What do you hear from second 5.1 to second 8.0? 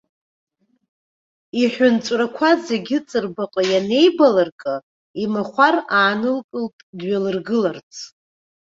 имахәар аанылкылт дҩалыргыларц.